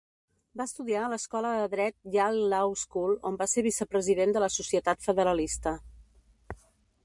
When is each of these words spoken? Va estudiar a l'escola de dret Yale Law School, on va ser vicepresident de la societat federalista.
Va 0.61 0.65
estudiar 0.69 1.01
a 1.01 1.09
l'escola 1.11 1.51
de 1.57 1.67
dret 1.73 1.95
Yale 2.15 2.47
Law 2.55 2.73
School, 2.85 3.13
on 3.31 3.39
va 3.43 3.49
ser 3.53 3.65
vicepresident 3.69 4.35
de 4.37 4.45
la 4.45 4.51
societat 4.57 5.07
federalista. 5.11 5.79